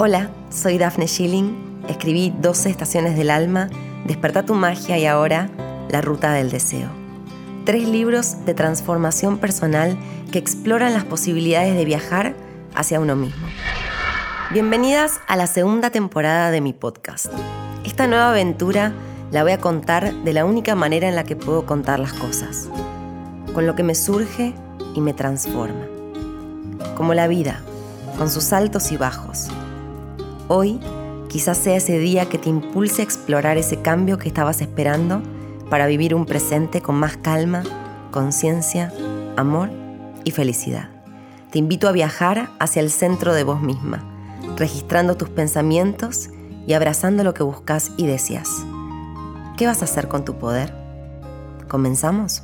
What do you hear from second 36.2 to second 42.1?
presente con más calma, conciencia, amor y felicidad. Te invito a